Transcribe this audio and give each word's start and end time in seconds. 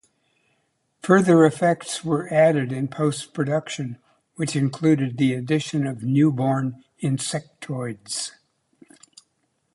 Further 1.03 1.45
effects 1.45 2.03
were 2.03 2.27
added 2.33 2.71
in 2.71 2.87
post-production, 2.87 3.99
which 4.33 4.55
included 4.55 5.19
the 5.19 5.35
addition 5.35 5.85
of 5.85 6.01
newborn 6.01 6.83
Insectoids. 7.03 8.31